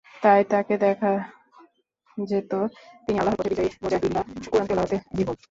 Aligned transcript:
তাই 0.21 0.41
তাকে 0.43 0.73
দেখা 0.77 1.11
যেত, 2.17 2.51
তিনি 3.05 3.17
আল্লাহর 3.19 3.37
পথে 3.37 3.49
বিজয়ী 3.51 3.69
মুজাহিদ 3.83 4.11
বা 4.15 4.21
কুরআন 4.49 4.65
তিলাওয়াতে 4.67 4.97
বিভোর। 5.17 5.35